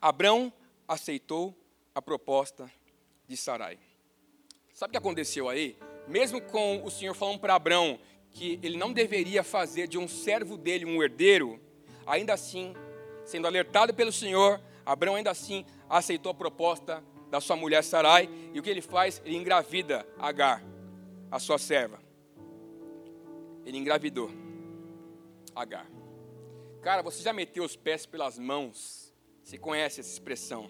[0.00, 0.52] Abrão
[0.86, 1.54] aceitou
[1.94, 2.70] a proposta
[3.26, 3.78] de Sarai.
[4.74, 5.78] Sabe o que aconteceu aí?
[6.06, 7.98] Mesmo com o Senhor falando para Abrão
[8.32, 11.60] que ele não deveria fazer de um servo dele um herdeiro,
[12.04, 12.74] ainda assim,
[13.24, 17.02] sendo alertado pelo Senhor, Abrão ainda assim aceitou a proposta
[17.34, 19.20] da sua mulher Sarai, e o que ele faz?
[19.24, 20.62] Ele engravida Agar,
[21.30, 22.04] a sua serva
[23.64, 24.30] ele engravidou
[25.54, 25.88] Agar.
[26.82, 29.14] Cara, você já meteu os pés pelas mãos?
[29.42, 30.68] Você conhece essa expressão?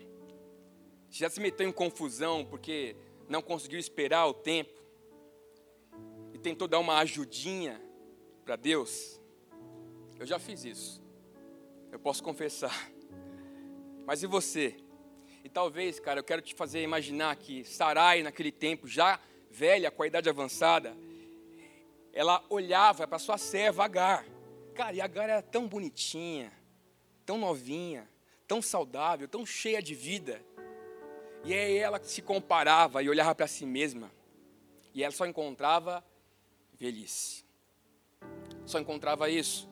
[1.09, 2.95] Já se meteu em confusão porque
[3.29, 4.79] não conseguiu esperar o tempo
[6.33, 7.81] e tentou dar uma ajudinha
[8.45, 9.21] para Deus?
[10.19, 11.03] Eu já fiz isso.
[11.91, 12.91] Eu posso confessar.
[14.07, 14.77] Mas e você?
[15.45, 20.03] E talvez, cara, eu quero te fazer imaginar que Sarai, naquele tempo, já velha, com
[20.03, 20.97] a idade avançada,
[22.15, 24.25] ela olhava para sua serva Agar.
[24.75, 26.51] Cara, e Agar era tão bonitinha,
[27.27, 28.09] tão novinha,
[28.49, 30.41] tão saudável, tão cheia de vida.
[31.45, 34.11] E aí ela se comparava e olhava para si mesma.
[34.95, 36.03] E ela só encontrava
[36.73, 37.45] velhice.
[38.65, 39.69] Só encontrava isso.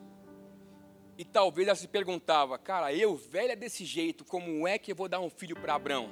[1.17, 5.07] E talvez ela se perguntava, cara, eu, velha desse jeito, como é que eu vou
[5.07, 6.09] dar um filho para Abraão?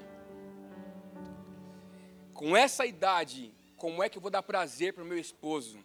[2.34, 5.80] Com essa idade, como é que eu vou dar prazer para o meu esposo?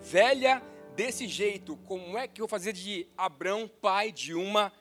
[0.00, 0.62] Velha
[0.94, 4.72] desse jeito, como é que eu vou fazer de Abraão pai de uma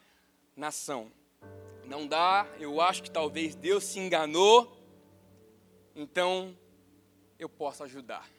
[0.55, 1.11] nação?
[1.85, 4.77] Não dá, eu acho que talvez Deus se enganou,
[5.95, 6.55] então
[7.39, 8.29] eu posso ajudar.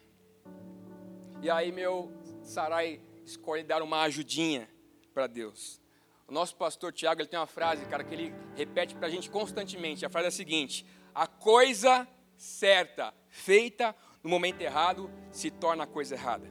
[1.41, 2.11] E aí meu
[2.43, 4.69] Sarai escolhe dar uma ajudinha
[5.15, 5.81] para Deus.
[6.27, 9.29] O nosso pastor Tiago ele tem uma frase, cara, que ele repete para a gente
[9.29, 10.05] constantemente.
[10.05, 15.87] A frase é a seguinte: a coisa certa, feita no momento errado, se torna a
[15.87, 16.47] coisa errada.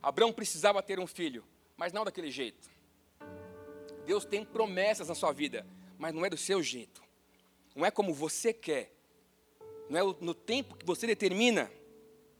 [0.00, 1.44] Abraão precisava ter um filho,
[1.76, 2.70] mas não daquele jeito.
[4.06, 5.66] Deus tem promessas na sua vida,
[5.98, 7.02] mas não é do seu jeito.
[7.74, 8.92] Não é como você quer.
[9.88, 11.70] Não é no tempo que você determina.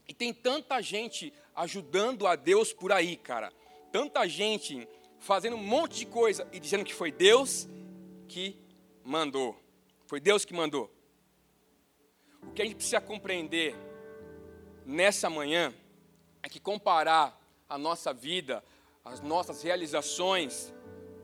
[0.06, 3.52] E tem tanta gente ajudando a Deus por aí, cara.
[3.90, 4.86] Tanta gente
[5.18, 7.68] fazendo um monte de coisa e dizendo que foi Deus
[8.28, 8.56] que
[9.02, 9.58] mandou.
[10.06, 10.90] Foi Deus que mandou.
[12.42, 13.74] O que a gente precisa compreender
[14.84, 15.74] nessa manhã
[16.42, 18.64] é que comparar a nossa vida,
[19.04, 20.72] as nossas realizações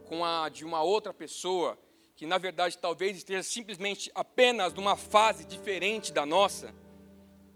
[0.07, 1.79] com a de uma outra pessoa,
[2.17, 6.75] que na verdade talvez esteja simplesmente apenas numa fase diferente da nossa,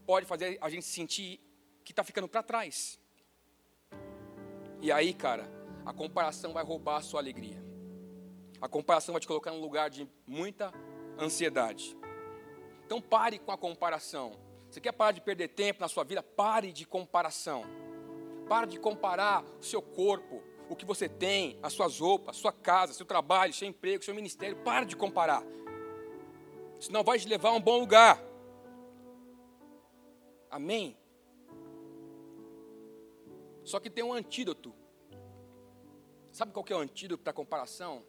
[0.07, 1.41] pode fazer a gente sentir
[1.85, 2.99] que está ficando para trás.
[4.81, 5.51] E aí, cara,
[5.85, 7.63] a comparação vai roubar a sua alegria.
[8.61, 10.73] A comparação vai te colocar num lugar de muita
[11.19, 11.97] ansiedade.
[12.85, 14.33] Então pare com a comparação.
[14.71, 16.23] Você quer parar de perder tempo na sua vida?
[16.23, 17.65] Pare de comparação.
[18.49, 22.93] Para de comparar o seu corpo, o que você tem, as suas roupas, sua casa,
[22.93, 24.57] seu trabalho, seu emprego, seu ministério.
[24.57, 25.43] Para de comparar.
[26.81, 28.23] Senão vai te levar a um bom lugar.
[30.51, 30.97] Amém?
[33.69, 34.75] Só que tem um antídoto.
[36.33, 38.03] Sabe qual que é o antídoto para comparação?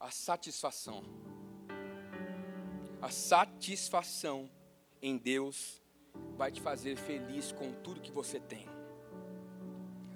[0.00, 1.04] A satisfação.
[3.02, 4.50] A satisfação
[5.02, 5.82] em Deus
[6.34, 8.66] vai te fazer feliz com tudo que você tem.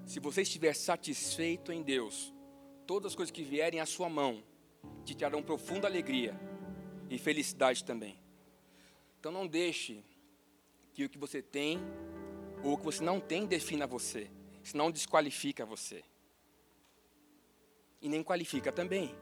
[0.06, 2.32] Se você estiver satisfeito em Deus,
[2.86, 4.42] todas as coisas que vierem à sua mão
[5.04, 6.34] te trarão profunda alegria
[7.10, 8.18] e felicidade também.
[9.18, 10.02] Então não deixe
[10.94, 11.78] que o que você tem
[12.62, 14.30] ou o que você não tem defina você,
[14.62, 16.02] senão desqualifica você.
[18.00, 19.14] E nem qualifica também.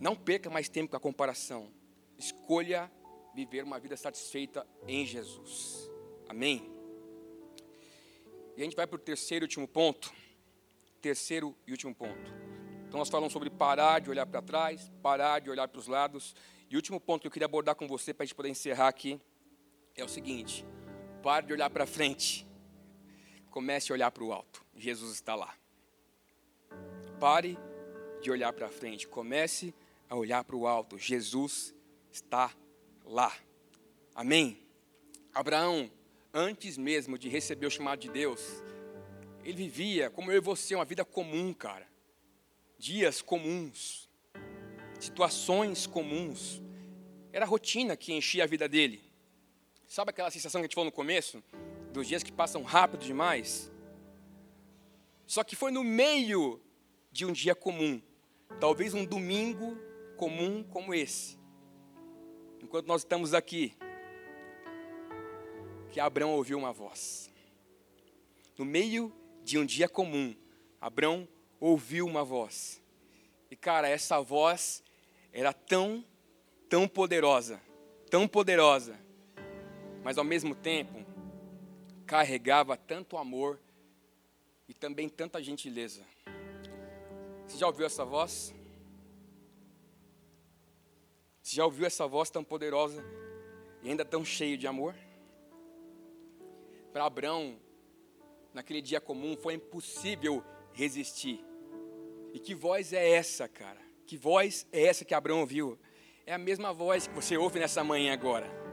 [0.00, 1.70] Não perca mais tempo com a comparação.
[2.18, 2.90] Escolha
[3.34, 5.90] viver uma vida satisfeita em Jesus.
[6.28, 6.70] Amém?
[8.56, 10.12] E a gente vai para o terceiro e último ponto.
[11.00, 12.30] Terceiro e último ponto.
[12.86, 16.34] Então nós falamos sobre parar de olhar para trás, parar de olhar para os lados.
[16.68, 18.88] E o último ponto que eu queria abordar com você para a gente poder encerrar
[18.88, 19.20] aqui
[19.94, 20.64] é o seguinte:
[21.22, 22.46] pare de olhar para frente,
[23.50, 24.64] comece a olhar para o alto.
[24.74, 25.54] Jesus está lá.
[27.18, 27.58] Pare
[28.22, 29.74] de olhar para frente, comece
[30.08, 30.98] a olhar para o alto.
[30.98, 31.74] Jesus
[32.10, 32.54] está
[33.04, 33.32] lá.
[34.14, 34.58] Amém?
[35.32, 35.90] Abraão,
[36.32, 38.40] antes mesmo de receber o chamado de Deus,
[39.44, 41.88] ele vivia, como eu e você, uma vida comum, cara.
[42.78, 44.08] Dias comuns,
[44.98, 46.62] situações comuns.
[47.32, 49.09] Era a rotina que enchia a vida dele.
[49.90, 51.42] Sabe aquela sensação que a gente falou no começo?
[51.92, 53.72] Dos dias que passam rápido demais?
[55.26, 56.62] Só que foi no meio
[57.10, 58.00] de um dia comum,
[58.60, 59.76] talvez um domingo
[60.16, 61.36] comum como esse,
[62.62, 63.74] enquanto nós estamos aqui,
[65.90, 67.28] que Abraão ouviu uma voz.
[68.56, 70.36] No meio de um dia comum,
[70.80, 71.26] Abraão
[71.58, 72.80] ouviu uma voz.
[73.50, 74.84] E cara, essa voz
[75.32, 76.04] era tão,
[76.68, 77.60] tão poderosa,
[78.08, 78.96] tão poderosa,
[80.02, 81.04] mas ao mesmo tempo
[82.06, 83.58] carregava tanto amor
[84.68, 86.04] e também tanta gentileza.
[87.46, 88.54] Você já ouviu essa voz?
[91.42, 93.04] Você já ouviu essa voz tão poderosa
[93.82, 94.94] e ainda tão cheia de amor?
[96.92, 97.58] Para Abraão,
[98.54, 101.44] naquele dia comum, foi impossível resistir.
[102.32, 103.80] E que voz é essa, cara?
[104.06, 105.78] Que voz é essa que Abraão ouviu?
[106.26, 108.69] É a mesma voz que você ouve nessa manhã agora.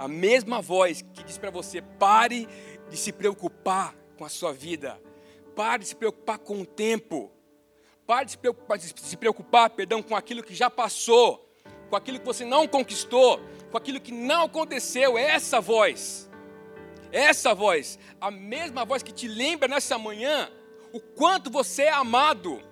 [0.00, 2.48] A mesma voz que diz para você: pare
[2.88, 4.98] de se preocupar com a sua vida.
[5.54, 7.30] Pare de se preocupar com o tempo.
[8.06, 11.46] Pare de se preocupar, de se preocupar perdão, com aquilo que já passou,
[11.90, 15.18] com aquilo que você não conquistou, com aquilo que não aconteceu.
[15.18, 16.30] É essa voz.
[17.12, 20.48] É essa voz, a mesma voz que te lembra nessa manhã
[20.92, 22.62] o quanto você é amado,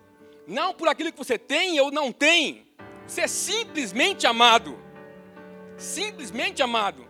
[0.46, 2.68] não por aquilo que você tem ou não tem,
[3.06, 4.78] você é simplesmente amado.
[5.76, 7.07] Simplesmente amado.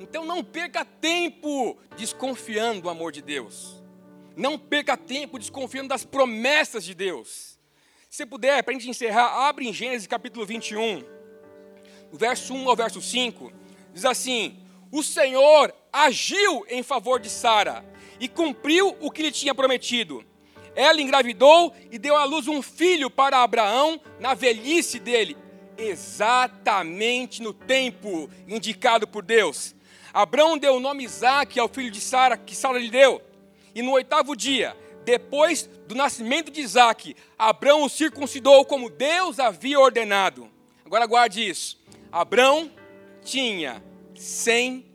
[0.00, 3.82] Então não perca tempo desconfiando do amor de Deus.
[4.36, 7.58] Não perca tempo desconfiando das promessas de Deus.
[8.08, 11.04] Se puder, para a gente encerrar, abre em Gênesis capítulo 21,
[12.12, 13.52] verso 1 ao verso 5.
[13.92, 14.56] Diz assim:
[14.92, 17.84] O Senhor agiu em favor de Sara
[18.20, 20.24] e cumpriu o que lhe tinha prometido.
[20.74, 25.36] Ela engravidou e deu à luz um filho para Abraão na velhice dele,
[25.76, 29.74] exatamente no tempo indicado por Deus.
[30.12, 33.20] Abraão deu o nome Isaac ao filho de Sara, que Sara lhe deu.
[33.74, 39.78] E no oitavo dia, depois do nascimento de Isaac, Abraão o circuncidou como Deus havia
[39.78, 40.50] ordenado.
[40.84, 41.78] Agora guarde isso.
[42.10, 42.70] Abraão
[43.22, 43.82] tinha
[44.14, 44.86] 100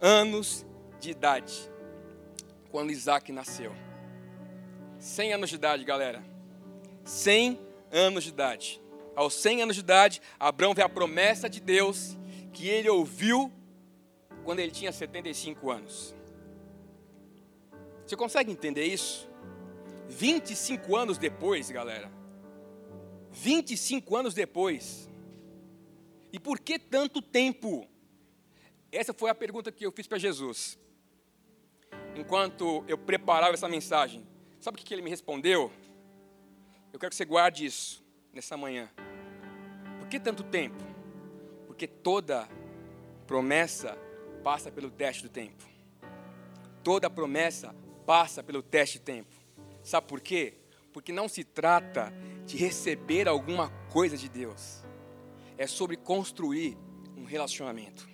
[0.00, 0.64] anos
[1.00, 1.70] de idade
[2.70, 3.74] quando Isaac nasceu.
[4.98, 6.22] 100 anos de idade, galera.
[7.04, 7.58] 100
[7.90, 8.80] anos de idade.
[9.16, 12.16] Aos 100 anos de idade, Abraão vê a promessa de Deus
[12.52, 13.52] que ele ouviu
[14.48, 16.14] quando ele tinha 75 anos.
[18.06, 19.28] Você consegue entender isso?
[20.08, 22.10] 25 anos depois, galera.
[23.30, 25.06] 25 anos depois.
[26.32, 27.86] E por que tanto tempo?
[28.90, 30.78] Essa foi a pergunta que eu fiz para Jesus.
[32.16, 34.26] Enquanto eu preparava essa mensagem.
[34.60, 35.70] Sabe o que ele me respondeu?
[36.90, 38.88] Eu quero que você guarde isso nessa manhã.
[39.98, 40.82] Por que tanto tempo?
[41.66, 42.48] Porque toda
[43.26, 44.07] promessa
[44.48, 45.62] passa pelo teste do tempo.
[46.82, 49.36] Toda promessa passa pelo teste do tempo.
[49.82, 50.54] Sabe por quê?
[50.90, 52.10] Porque não se trata
[52.46, 54.82] de receber alguma coisa de Deus.
[55.58, 56.78] É sobre construir
[57.14, 58.08] um relacionamento.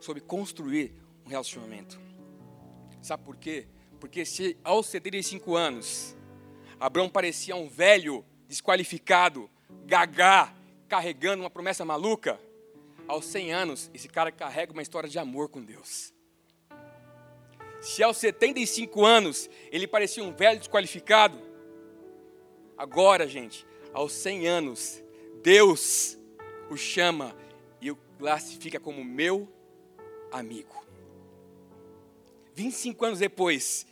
[0.00, 1.98] Sobre construir um relacionamento.
[3.00, 3.66] Sabe por quê?
[3.98, 6.14] Porque se aos 75 anos
[6.78, 9.48] Abraão parecia um velho desqualificado,
[9.86, 10.54] gagá,
[10.86, 12.38] carregando uma promessa maluca,
[13.06, 16.12] aos 100 anos, esse cara carrega uma história de amor com Deus.
[17.80, 21.40] Se aos 75 anos ele parecia um velho desqualificado,
[22.76, 25.02] agora, gente, aos 100 anos,
[25.42, 26.18] Deus
[26.70, 27.34] o chama
[27.80, 29.48] e o classifica como meu
[30.30, 30.84] amigo.
[32.54, 33.86] 25 anos depois,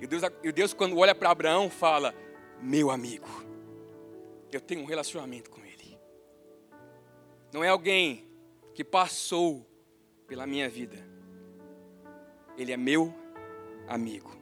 [0.00, 2.14] e Deus, e Deus quando olha para Abraão, fala:
[2.60, 3.28] Meu amigo,
[4.50, 5.63] eu tenho um relacionamento com.
[7.54, 8.26] Não é alguém
[8.74, 9.64] que passou
[10.26, 10.96] pela minha vida.
[12.58, 13.14] Ele é meu
[13.86, 14.36] amigo.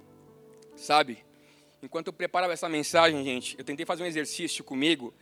[0.75, 1.23] Sabe?
[1.83, 5.13] Enquanto eu preparava essa mensagem, gente, eu tentei fazer um exercício comigo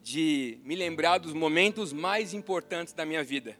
[0.00, 3.58] de me lembrar dos momentos mais importantes da minha vida.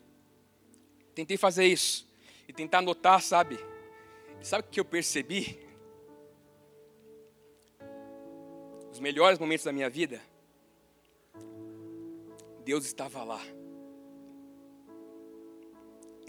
[1.13, 2.09] Tentei fazer isso
[2.47, 3.59] e tentar anotar, sabe?
[4.41, 5.59] Sabe o que eu percebi?
[8.93, 10.23] Os melhores momentos da minha vida,
[12.65, 13.43] Deus estava lá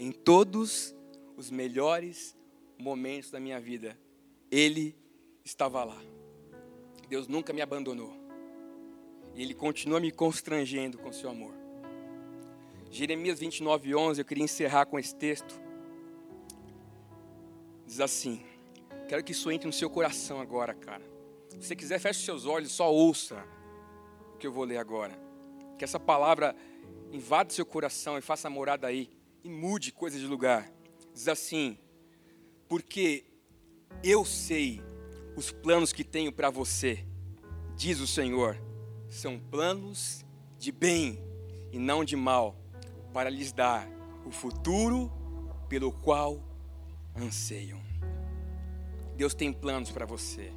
[0.02, 0.92] em todos
[1.36, 2.36] os melhores
[2.76, 3.96] momentos da minha vida,
[4.50, 4.96] Ele
[5.44, 6.02] estava lá.
[7.08, 8.12] Deus nunca me abandonou.
[9.32, 11.54] E Ele continua me constrangendo com seu amor.
[12.90, 15.54] Jeremias 29, 11, eu queria encerrar com esse texto.
[17.86, 18.44] Diz assim:
[19.08, 21.04] Quero que isso entre no seu coração agora, cara.
[21.48, 23.46] Se você quiser, feche seus olhos, só ouça
[24.34, 25.16] o que eu vou ler agora.
[25.78, 26.56] Que essa palavra
[27.12, 29.08] invada seu coração e faça morada aí
[29.44, 30.70] e mude coisas de lugar.
[31.14, 31.78] Diz assim:
[32.68, 33.24] Porque
[34.02, 34.82] eu sei
[35.36, 37.04] os planos que tenho para você,
[37.76, 38.60] diz o Senhor,
[39.08, 40.24] são planos
[40.58, 41.22] de bem
[41.72, 42.56] e não de mal,
[43.12, 43.88] para lhes dar
[44.24, 45.10] o futuro
[45.68, 46.42] pelo qual
[47.16, 47.80] anseiam.
[49.16, 50.52] Deus tem planos para você.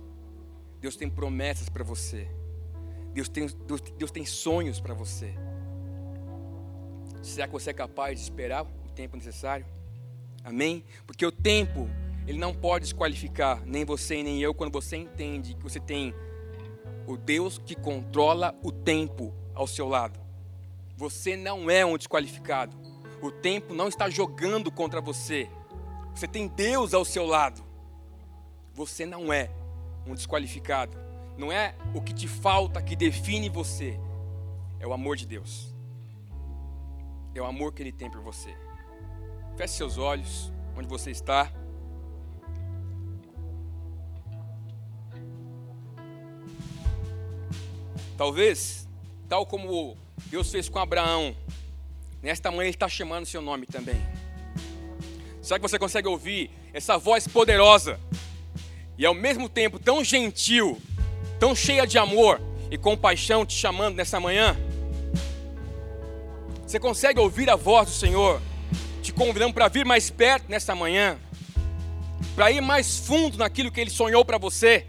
[0.79, 2.27] Deus tem promessas para você.
[3.13, 5.33] Deus tem, Deus, Deus tem sonhos para você.
[7.25, 9.65] Será que você é capaz de esperar o tempo necessário?
[10.43, 10.85] Amém?
[11.07, 11.89] Porque o tempo,
[12.27, 16.13] ele não pode desqualificar nem você nem eu quando você entende que você tem
[17.07, 20.19] o Deus que controla o tempo ao seu lado.
[20.95, 22.77] Você não é um desqualificado.
[23.21, 25.49] O tempo não está jogando contra você.
[26.13, 27.61] você tem Deus ao seu lado,
[28.73, 29.49] você não é
[30.05, 30.95] um desqualificado.
[31.37, 33.99] Não é o que te falta que define você,
[34.79, 35.74] é o amor de Deus.
[37.35, 38.55] É o amor que Ele tem por você.
[39.57, 41.51] Feche seus olhos, onde você está.
[48.17, 48.87] Talvez,
[49.27, 51.35] tal como Deus fez com Abraão,
[52.21, 54.01] nesta manhã Ele está chamando seu nome também.
[55.41, 57.99] Será que você consegue ouvir essa voz poderosa
[58.97, 60.81] e ao mesmo tempo tão gentil,
[61.37, 64.55] tão cheia de amor e compaixão te chamando nessa manhã?
[66.75, 68.41] Você consegue ouvir a voz do Senhor
[69.01, 71.17] te convidando para vir mais perto nessa manhã?
[72.35, 74.85] Para ir mais fundo naquilo que Ele sonhou para você?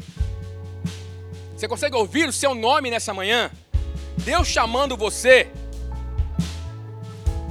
[1.54, 3.52] Você consegue ouvir o seu nome nessa manhã?
[4.18, 5.48] Deus chamando você.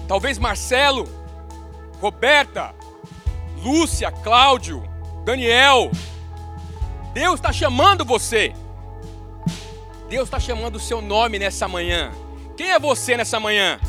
[0.06, 1.08] Talvez Marcelo,
[2.02, 2.76] Roberta,
[3.64, 4.84] Lúcia, Cláudio,
[5.24, 5.90] Daniel.
[7.14, 8.52] Deus está chamando você.
[10.10, 12.12] Deus está chamando o seu nome nessa manhã.
[12.58, 13.80] Quem é você nessa manhã?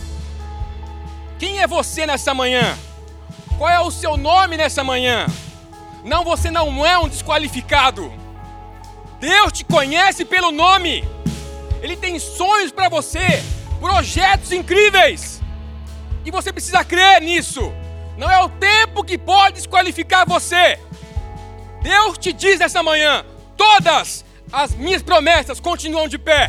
[1.39, 2.77] Quem é você nessa manhã?
[3.59, 5.27] Qual é o seu nome nessa manhã?
[6.03, 8.13] Não, você não é um desqualificado.
[9.21, 11.05] Deus te conhece pelo nome.
[11.83, 13.43] Ele tem sonhos para você,
[13.81, 15.43] projetos incríveis.
[16.25, 17.73] E você precisa crer nisso.
[18.17, 20.79] Não é o tempo que pode desqualificar você.
[21.83, 23.25] Deus te diz nessa manhã:
[23.57, 26.49] todas as minhas promessas continuam de pé.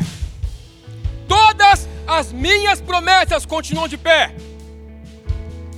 [1.28, 4.34] Todas as minhas promessas continuam de pé.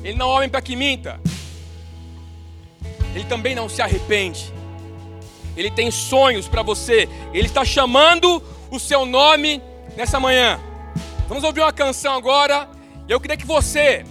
[0.02, 1.20] Ele não é homem para que minta.
[3.14, 4.52] Ele também não se arrepende.
[5.56, 7.08] Ele tem sonhos para você.
[7.32, 9.62] Ele está chamando o seu nome
[9.96, 10.60] nessa manhã.
[11.28, 12.68] Vamos ouvir uma canção agora.
[13.08, 14.04] E eu queria que você,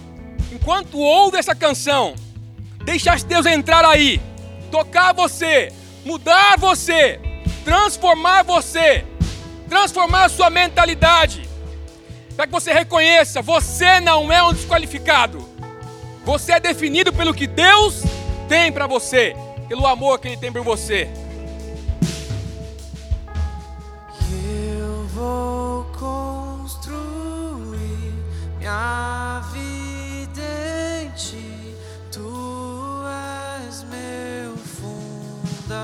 [0.52, 2.14] enquanto ouve essa canção,
[2.84, 4.20] deixasse Deus entrar aí,
[4.70, 5.72] tocar você,
[6.04, 7.18] mudar você,
[7.64, 9.04] transformar você,
[9.68, 11.48] transformar a sua mentalidade.
[12.36, 15.49] Para que você reconheça, você não é um desqualificado.
[16.30, 18.04] Você é definido pelo que Deus
[18.48, 19.34] tem para você,
[19.66, 21.10] pelo amor que Ele tem por você.
[25.12, 27.02] vou construir
[28.60, 30.40] minha vida
[31.02, 31.74] em ti.
[32.12, 33.02] Tu
[33.66, 35.80] és meu fundamento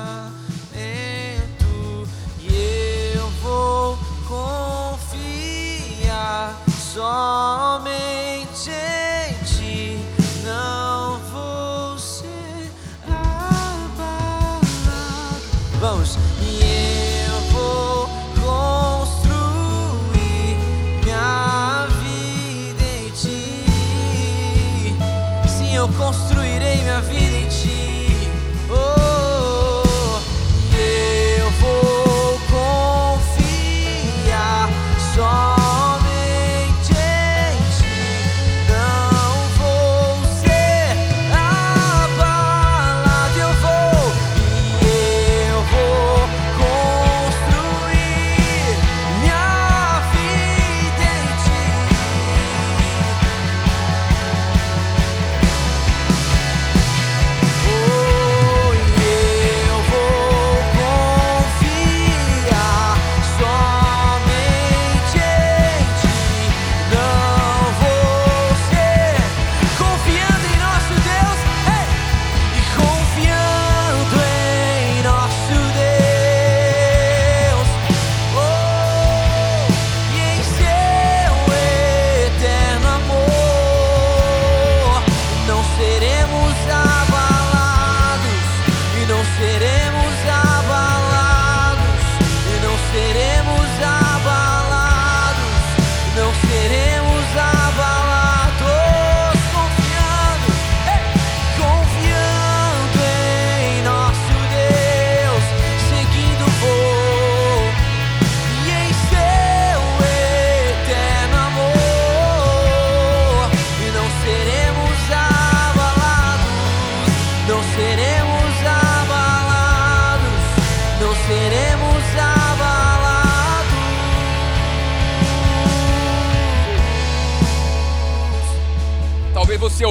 [2.39, 5.27] e eu vou confiar
[6.93, 8.96] somente em
[25.85, 27.76] construirei minha vida em ti.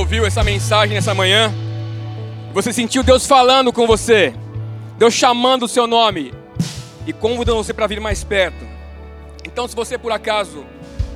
[0.07, 1.53] Ouviu essa mensagem nessa manhã,
[2.55, 4.33] você sentiu Deus falando com você,
[4.97, 6.33] Deus chamando o seu nome
[7.05, 8.65] e convidando você para vir mais perto.
[9.45, 10.65] Então, se você por acaso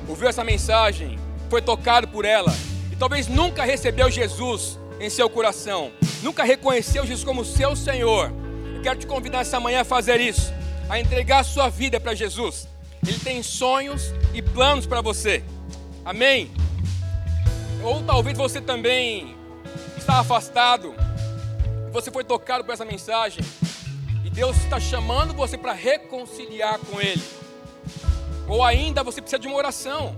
[0.09, 2.53] ouviu essa mensagem, foi tocado por ela
[2.91, 8.33] e talvez nunca recebeu Jesus em seu coração, nunca reconheceu Jesus como seu Senhor,
[8.75, 10.53] eu quero te convidar essa manhã a fazer isso,
[10.89, 12.67] a entregar a sua vida para Jesus.
[13.07, 15.45] Ele tem sonhos e planos para você.
[16.05, 16.51] Amém?
[17.83, 19.37] Ou talvez você também
[19.97, 20.95] está afastado,
[21.93, 23.45] você foi tocado por essa mensagem
[24.25, 27.23] e Deus está chamando você para reconciliar com Ele.
[28.47, 30.17] Ou ainda você precisa de uma oração.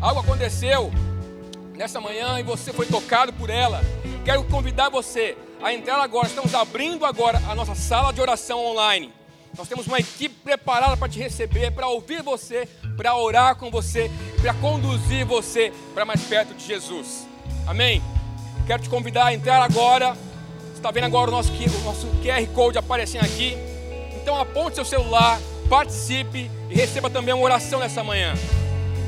[0.00, 0.90] Algo aconteceu
[1.76, 3.80] nessa manhã e você foi tocado por ela.
[4.24, 6.26] Quero convidar você a entrar agora.
[6.26, 9.12] Estamos abrindo agora a nossa sala de oração online.
[9.56, 14.10] Nós temos uma equipe preparada para te receber, para ouvir você, para orar com você,
[14.40, 17.26] para conduzir você para mais perto de Jesus.
[17.66, 18.02] Amém?
[18.66, 20.14] Quero te convidar a entrar agora.
[20.14, 23.56] Você está vendo agora o nosso, o nosso QR Code aparecendo aqui.
[24.20, 25.38] Então aponte seu celular,
[25.68, 28.34] participe e receba também uma oração nessa manhã.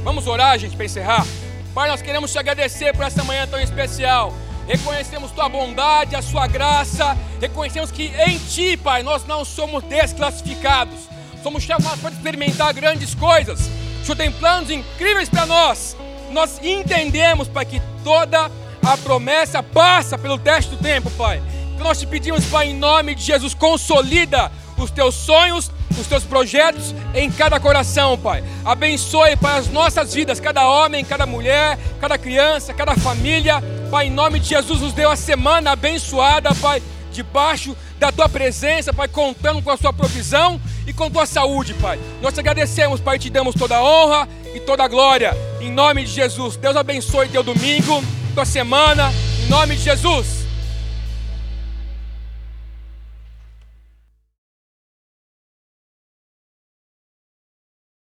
[0.04, 1.26] Vamos orar, gente, para encerrar?
[1.74, 4.34] Pai, nós queremos te agradecer por essa manhã tão especial.
[4.66, 7.16] Reconhecemos tua bondade, a sua graça.
[7.40, 11.08] Reconhecemos que em ti, Pai, nós não somos desclassificados.
[11.42, 13.70] Somos chamados para experimentar grandes coisas.
[14.02, 15.96] O Senhor tem planos incríveis para nós.
[16.32, 18.50] Nós entendemos, Pai, que toda
[18.84, 21.40] a promessa passa pelo teste do tempo, Pai.
[21.72, 26.24] Então nós te pedimos, Pai, em nome de Jesus, consolida os teus sonhos, os teus
[26.24, 28.42] projetos em cada coração, Pai.
[28.64, 33.62] Abençoe, Pai, as nossas vidas, cada homem, cada mulher, cada criança, cada família.
[33.88, 36.82] Pai, em nome de Jesus, nos deu a semana abençoada, Pai,
[37.12, 41.74] debaixo da tua presença, Pai, contando com a sua provisão e com a tua saúde,
[41.74, 41.98] Pai.
[42.20, 45.36] Nós te agradecemos, Pai, te damos toda a honra e toda a glória.
[45.60, 46.56] Em nome de Jesus.
[46.56, 48.02] Deus abençoe teu domingo,
[48.34, 49.12] tua semana,
[49.44, 50.41] em nome de Jesus.